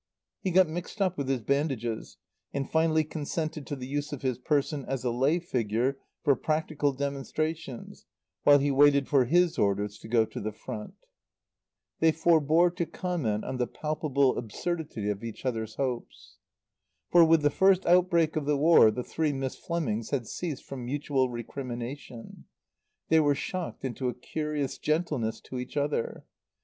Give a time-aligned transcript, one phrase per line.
[0.41, 2.17] He got mixed up with his bandages,
[2.55, 6.91] and finally consented to the use of his person as a lay figure for practical
[6.91, 8.07] demonstrations
[8.43, 10.95] while he waited for his orders to go to the Front.
[11.99, 16.37] They forebore to comment on the palpable absurdity of each other's hopes.
[17.11, 20.83] For, with the first outbreak of the War, the three Miss Flemings had ceased from
[20.83, 22.45] mutual recrimination.
[23.09, 26.25] They were shocked into a curious gentleness to each other.